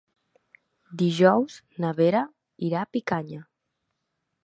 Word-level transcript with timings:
Dijous 1.01 1.59
na 1.85 1.93
Vera 2.01 2.25
irà 2.71 2.83
a 2.87 2.91
Picanya. 2.97 3.47